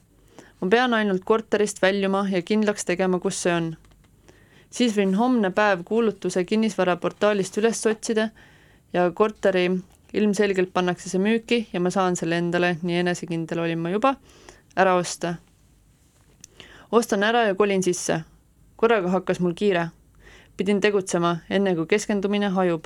[0.62, 3.72] ma pean ainult korterist väljuma ja kindlaks tegema, kus see on.
[4.70, 8.28] siis võin homne päev kuulutuse kinnisvaraportaalist üles otsida
[8.94, 9.66] ja korteri
[10.12, 14.14] ilmselgelt pannakse see müüki ja ma saan selle endale, nii enesekindel olin ma juba,
[14.76, 15.34] ära osta.
[16.92, 18.22] ostan ära ja kolin sisse.
[18.76, 19.88] korraga hakkas mul kiire.
[20.56, 22.84] Pidin tegutsema, enne kui keskendumine hajub.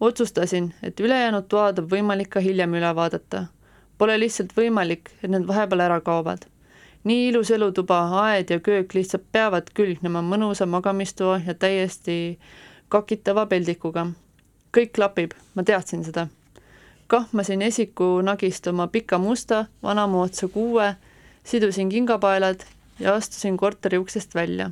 [0.00, 3.46] otsustasin, et ülejäänud toad on võimalik ka hiljem üle vaadata.
[3.98, 6.48] Pole lihtsalt võimalik, et need vahepeal ära kaovad
[7.04, 12.38] nii ilus elutuba, aed ja köök lihtsalt peavad külgnema mõnusa magamistoa ja täiesti
[12.88, 14.06] kakitava peldikuga.
[14.76, 16.28] kõik klapib, ma teadsin seda.
[17.06, 20.94] kahmasin esiku nagist oma pika musta vanamoodsa kuue,
[21.44, 22.60] sidusin kingapaelad
[22.98, 24.70] ja astusin korteri uksest välja.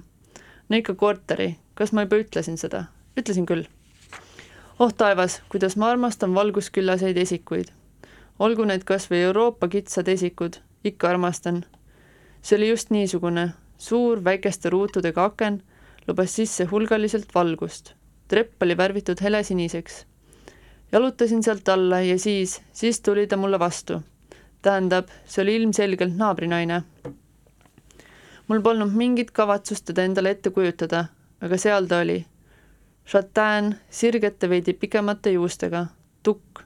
[0.69, 2.85] no ikka korteri, kas ma juba ütlesin seda?
[3.17, 3.65] ütlesin küll.
[4.79, 7.73] oh taevas, kuidas ma armastan valgusküllaseid esikuid.
[8.39, 11.65] olgu need kas või Euroopa kitsad esikud, ikka armastan
[12.43, 15.61] see oli just niisugune, suur väikeste ruutudega aken
[16.09, 17.95] lubas sisse hulgaliselt valgust.
[18.29, 20.07] trepp oli värvitud helesiniseks.
[20.93, 24.03] jalutasin sealt alla ja siis, siis tuli ta mulle vastu.
[24.63, 26.83] tähendab, see oli ilmselgelt naabrinaine.
[28.49, 31.05] mul polnud mingit kavatsust teda endale ette kujutada,
[31.41, 32.25] aga seal ta oli.
[33.07, 35.87] Chatain, sirgete veidi pikemate juustega,
[36.23, 36.63] tukk,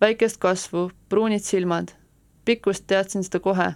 [0.00, 1.88] väikest kasvu, pruunid silmad.
[2.44, 3.72] pikkust teadsin seda kohe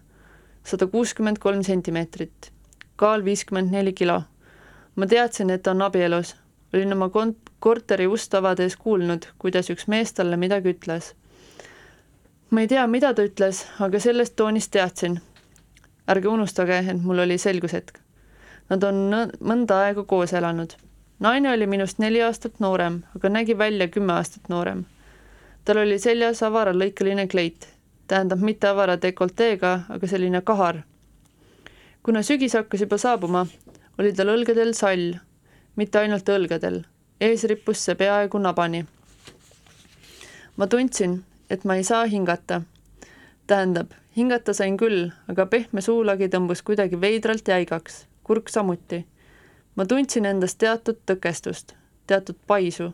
[0.64, 2.52] sada kuuskümmend kolm sentimeetrit,
[2.96, 4.22] kaal viiskümmend neli kilo.
[4.96, 6.34] ma teadsin, et ta on abielus,
[6.74, 11.14] olin oma kont-, korteri ust avades kuulnud, kuidas üks mees talle midagi ütles.
[12.50, 15.20] ma ei tea, mida ta ütles, aga sellest toonist teadsin.
[16.08, 17.99] ärge unustage, et mul oli selgushetk.
[18.70, 19.02] Nad on
[19.40, 20.72] mõnda aega koos elanud.
[21.18, 24.84] naine oli minust neli aastat noorem, aga nägi välja kümme aastat noorem.
[25.64, 27.68] tal oli seljas avaralõikeline kleit
[28.10, 30.82] tähendab mitte avara dekolteega, aga selline kahar.
[32.02, 33.44] kuna sügis hakkas juba saabuma,
[33.98, 35.12] oli tal õlgadel sall,
[35.78, 36.80] mitte ainult õlgadel,
[37.20, 38.82] ees rippus see peaaegu nabani.
[40.56, 42.62] ma tundsin, et ma ei saa hingata.
[43.46, 49.06] tähendab, hingata sain küll, aga pehme suulagi tõmbus kuidagi veidralt jäigaks, kurk samuti.
[49.74, 51.74] ma tundsin endas teatud tõkestust,
[52.06, 52.92] teatud paisu.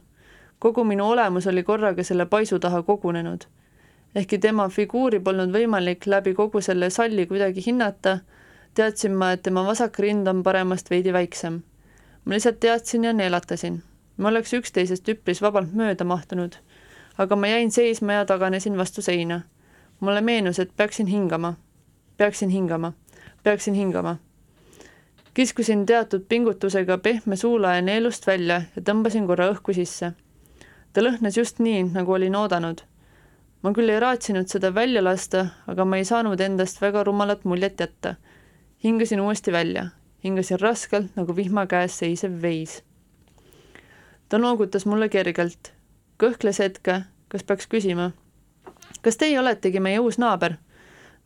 [0.59, 3.45] kogu minu olemus oli korraga selle paisu taha kogunenud
[4.16, 8.18] ehkki tema figuuri polnud võimalik läbi kogu selle salli kuidagi hinnata,
[8.74, 11.61] teadsin ma, et tema vasak rind on paremast veidi väiksem.
[12.24, 13.82] ma lihtsalt teadsin ja neelatasin.
[14.16, 16.57] me oleks üksteisest üpris vabalt mööda mahtunud,
[17.18, 19.41] aga ma jäin seisma ja taganesin vastu seina.
[20.01, 21.55] mulle meenus, et peaksin hingama,
[22.16, 22.93] peaksin hingama,
[23.43, 24.16] peaksin hingama.
[25.37, 30.12] Kiskusin teatud pingutusega pehme suulae neelust välja ja tõmbasin korra õhku sisse.
[30.93, 32.80] ta lõhnas just nii, nagu olin oodanud
[33.66, 37.80] ma küll ei raatsinud seda välja lasta, aga ma ei saanud endast väga rumalat muljet
[37.80, 38.14] jätta.
[38.84, 39.89] hingasin uuesti välja,
[40.24, 42.82] hingasin raskelt nagu vihma käes seisev veis.
[44.28, 45.72] ta noogutas mulle kergelt,
[46.22, 48.12] kõhkles hetke, kas peaks küsima.
[49.03, 50.57] kas teie oletegi meie uus naaber?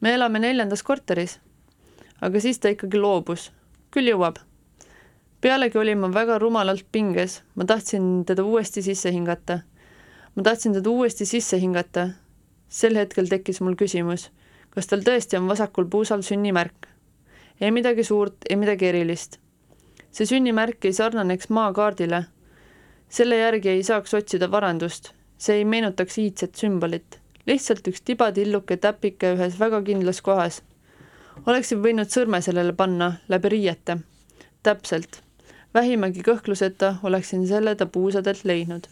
[0.01, 1.39] me elame neljandas korteris.
[2.21, 3.53] aga siis ta ikkagi loobus.
[3.91, 4.37] Küll jõuab.
[5.41, 9.61] pealegi olin ma väga rumalalt pinges, ma tahtsin teda uuesti sisse hingata.
[10.35, 12.11] ma tahtsin teda uuesti sisse hingata
[12.71, 14.29] sel hetkel tekkis mul küsimus,
[14.71, 16.87] kas tal tõesti on vasakul puusal sünnimärk.
[17.61, 19.39] ei midagi suurt, ei midagi erilist.
[20.11, 22.25] see sünnimärk ei sarnaneks maakaardile.
[23.09, 29.35] selle järgi ei saaks otsida varandust, see ei meenutaks iidset sümbolit, lihtsalt üks tibatilluke täpike
[29.35, 30.63] ühes väga kindlas kohas.
[31.47, 33.99] Oleksin võinud sõrme sellele panna läbi riiete.
[34.63, 35.23] täpselt,
[35.75, 38.89] vähimagi kõhkluseta oleksin selle ta puusadelt leidnud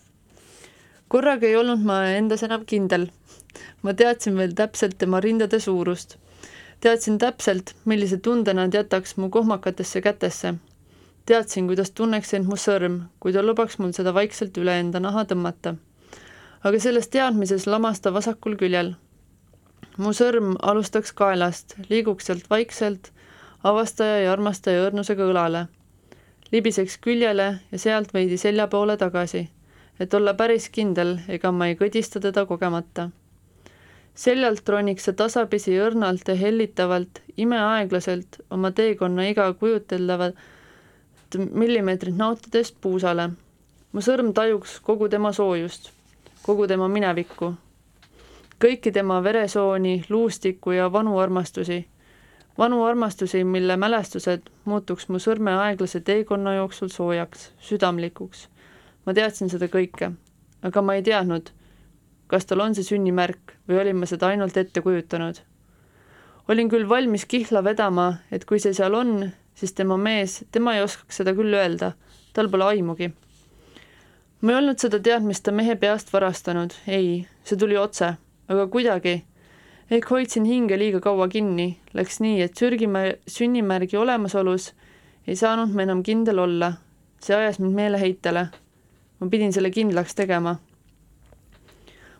[1.09, 3.09] korraga ei olnud ma endas enam kindel.
[3.83, 6.17] ma teadsin veel täpselt tema rindade suurust.
[6.81, 10.55] teadsin täpselt, millise tunde nad jätaks mu kohmakatesse kätesse.
[11.27, 15.25] teadsin, kuidas tunneks end mu sõrm, kui ta lubaks mul seda vaikselt üle enda naha
[15.25, 15.77] tõmmata.
[16.65, 18.95] aga selles teadmises lamas ta vasakul küljel.
[19.99, 23.13] Mu sõrm alustaks kaelast, liiguks sealt vaikselt
[23.63, 25.67] avastaja ja armastaja õrnusega õlale
[26.53, 29.49] libiseks küljele ja sealt veidi selja poole tagasi
[30.01, 33.11] et olla päris kindel, ega ma ei kõdista teda kogemata.
[34.19, 40.35] seljalt roniks sa tasapisi õrnalt ja hellitavalt, imeaeglaselt oma teekonna iga kujuteldavat
[41.51, 43.31] millimeetrit nautides puusale.
[43.93, 45.91] mu sõrm tajuks kogu tema soojust,
[46.43, 47.55] kogu tema minevikku,
[48.65, 51.85] kõiki tema veresooni, luustikku ja vanu armastusi
[52.59, 58.49] vanu armastusi, mille mälestused muutuks mu sõrme aeglase teekonna jooksul soojaks, südamlikuks.
[59.07, 60.11] ma teadsin seda kõike,
[60.63, 61.51] aga ma ei teadnud,
[62.27, 65.39] kas tal on see sünnimärk või olin ma seda ainult ette kujutanud.
[66.49, 70.83] olin küll valmis kihla vedama, et kui see seal on, siis tema mees, tema ei
[70.83, 71.93] oskaks seda küll öelda,
[72.33, 73.13] tal pole aimugi.
[74.41, 78.17] ma ei olnud seda teadmist ta mehe peast varastanud, ei, see tuli otse,
[78.49, 79.23] aga kuidagi
[79.91, 84.73] ehk hoidsin hinge liiga kaua kinni, läks nii, et sürgimäe, sünnimärgi olemasolus
[85.29, 86.73] ei saanud ma enam kindel olla.
[87.21, 88.49] see ajas mind meeleheitele.
[89.21, 90.57] ma pidin selle kindlaks tegema.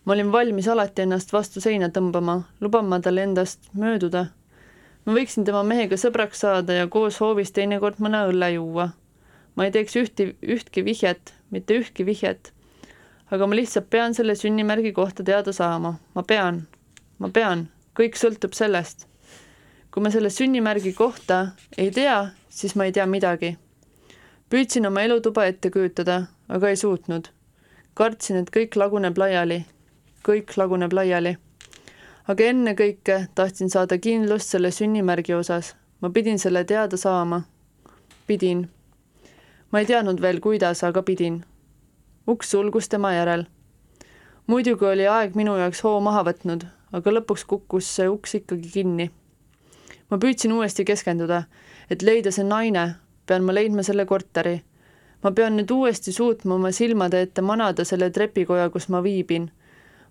[0.05, 4.27] ma olin valmis alati ennast vastu seina tõmbama, lubama tal endast mööduda.
[5.05, 8.91] ma võiksin tema mehega sõbraks saada ja koos hoovis teinekord mõne õlle juua.
[9.57, 12.53] ma ei teeks ühti, ühtki vihjet, mitte ühtki vihjet.
[13.31, 16.67] Aga ma lihtsalt pean selle sünnimärgi kohta teada saama, ma pean
[17.19, 17.67] ma pean,
[17.99, 19.07] kõik sõltub sellest.
[19.91, 21.39] kui ma selle sünnimärgi kohta
[21.79, 23.57] ei tea, siis ma ei tea midagi.
[24.51, 27.29] püüdsin oma elutuba ette kujutada, aga ei suutnud.
[27.95, 29.65] kartsin, et kõik laguneb laiali.
[30.23, 31.37] kõik laguneb laiali.
[32.29, 35.75] aga ennekõike tahtsin saada kindlust selle sünnimärgi osas.
[36.01, 37.43] ma pidin selle teada saama.
[38.27, 38.69] pidin.
[39.73, 41.45] ma ei teadnud veel, kuidas, aga pidin.
[42.29, 43.49] Uks sulgus tema järel
[44.49, 46.65] muidugi oli aeg minu jaoks hoo maha võtnud,
[46.97, 49.11] aga lõpuks kukkus see uks ikkagi kinni.
[50.11, 51.43] ma püüdsin uuesti keskenduda,
[51.91, 52.85] et leida see naine,
[53.27, 54.63] pean ma leidma selle korteri.
[55.23, 59.51] ma pean nüüd uuesti suutma oma silmade ette manada selle trepikoja, kus ma viibin.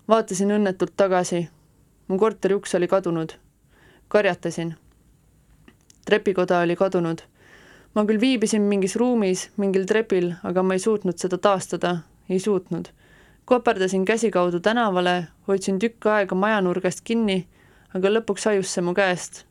[0.08, 1.48] vaatasin õnnetult tagasi.
[2.08, 3.34] mu korteri uks oli kadunud.
[4.08, 4.76] karjatasin.
[6.04, 7.22] trepikoda oli kadunud.
[7.98, 11.96] Ma küll viibisin mingis ruumis, mingil trepil, aga ma ei suutnud seda taastada,
[12.30, 12.92] ei suutnud
[13.48, 17.46] koperdasin käsikaudu tänavale, hoidsin tükk aega majanurgast kinni,
[17.96, 19.44] aga lõpuks hajus see mu käest.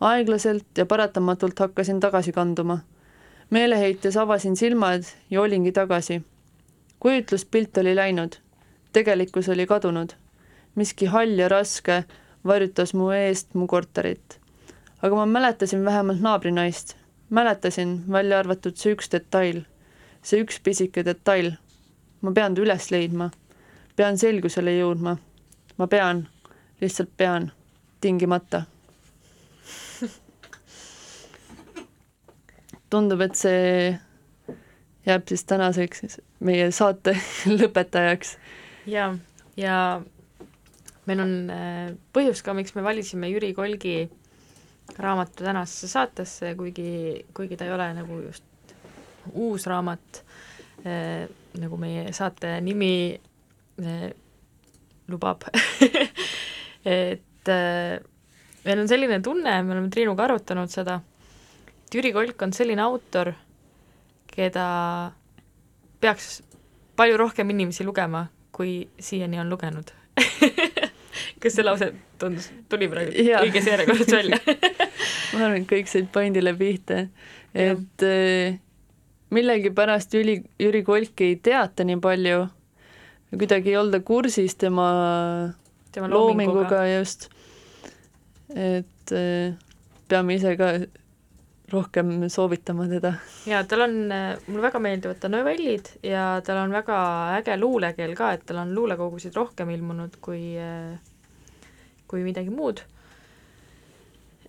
[0.00, 2.78] aeglaselt ja paratamatult hakkasin tagasi kanduma.
[3.50, 6.22] meeleheites avasin silmad ja olingi tagasi.
[7.00, 8.36] kujutluspilt oli läinud,
[8.92, 10.12] tegelikkus oli kadunud.
[10.74, 12.04] miski hall ja raske
[12.44, 14.38] varjutas mu eest mu korterit.
[15.02, 16.96] aga ma mäletasin vähemalt naabrinaist,
[17.32, 19.64] mäletasin, välja arvatud see üks detail,
[20.22, 21.54] see üks pisike detail
[22.22, 23.30] ma pean ta üles leidma,
[23.98, 25.16] pean selgusele jõudma,
[25.78, 26.28] ma pean,
[26.80, 27.50] lihtsalt pean,
[28.02, 28.62] tingimata.
[32.92, 33.98] tundub, et see
[35.06, 37.16] jääb siis tänaseks meie saate
[37.58, 38.36] lõpetajaks.
[38.86, 39.10] ja,
[39.58, 39.76] ja
[41.10, 43.96] meil on äh, põhjus ka, miks me valisime Jüri Kolgi
[44.98, 48.44] raamatu tänasesse saatesse, kuigi, kuigi ta ei ole nagu just
[49.32, 50.22] uus raamat
[50.86, 51.28] äh,
[51.60, 52.92] nagu meie saate nimi
[53.82, 54.10] eh,
[55.08, 55.44] lubab.
[56.84, 57.98] Et eh,
[58.64, 61.00] meil on selline tunne, me oleme Triinuga arutanud seda,
[61.84, 63.32] et Jüri Kolk on selline autor,
[64.32, 64.66] keda
[66.02, 66.40] peaks
[66.98, 68.24] palju rohkem inimesi lugema,
[68.54, 69.92] kui siiani on lugenud.
[71.42, 71.92] Kas see lause
[72.22, 74.38] tundus, tuli praegu õiges järjekorras välja.
[75.32, 77.06] Ma arvan, et kõik said pandile pihta,
[77.54, 78.58] et äh,
[79.32, 82.46] millegipärast Jüri, Jüri Kolki ei teata nii palju,
[83.32, 84.88] kuidagi ei olda kursis tema,
[85.92, 87.30] tema loominguga, loominguga just,
[88.52, 89.54] et äh,
[90.12, 90.74] peame ise ka
[91.72, 93.14] rohkem soovitama teda.
[93.48, 93.94] jaa, tal on,
[94.46, 96.98] mulle väga meeldivad ta novellid ja tal on väga
[97.38, 100.42] äge luulekeel ka, et tal on luulekogusid rohkem ilmunud kui,
[102.12, 102.84] kui midagi muud.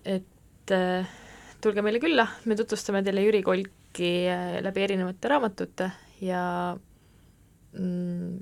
[0.03, 1.15] et äh,
[1.63, 5.91] tulge meile külla, me tutvustame teile Jüri Kolk kõiki äh, läbi erinevate raamatute
[6.21, 6.75] ja
[7.77, 8.39] mm,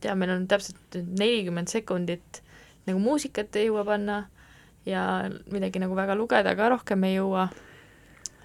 [0.00, 2.42] tea, meil on täpselt nelikümmend sekundit
[2.86, 4.24] nagu muusikat ei jõua panna
[4.86, 7.48] ja midagi nagu väga lugeda ka rohkem ei jõua.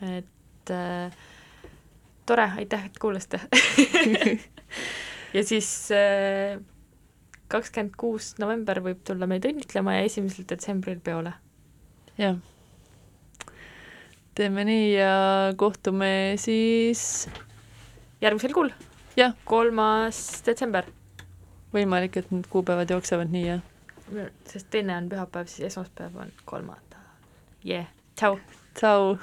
[0.01, 1.11] et äh,
[2.25, 3.39] tore, aitäh, et kuulasite
[5.35, 6.59] ja siis äh,
[7.49, 11.33] kakskümmend kuus november võib tulla meid õnnitlema ja esimesel detsembril peole.
[12.17, 12.39] jah
[14.39, 15.13] teeme nii ja
[15.59, 17.27] kohtume siis
[18.21, 18.69] järgmisel kuul.
[19.19, 19.33] jah.
[19.43, 20.85] kolmas detsember.
[21.73, 24.29] võimalik, et need kuupäevad jooksevad nii, jah?
[24.47, 27.03] sest teine on pühapäev, siis esmaspäev on kolmanda.
[27.65, 28.39] yeah., tšau.
[28.79, 29.17] tšau.